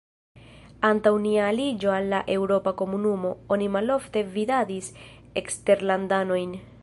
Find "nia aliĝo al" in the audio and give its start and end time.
1.25-2.09